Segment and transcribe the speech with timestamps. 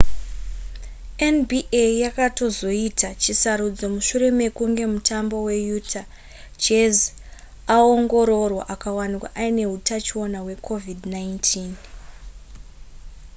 [1.35, 1.59] nba
[2.03, 6.07] yakaitozoita chisarudzo mushure mekunge mutambi weutah
[6.63, 6.97] jazz
[7.75, 11.35] aongororwa akawanikwa aine hutachiona hwecovid-19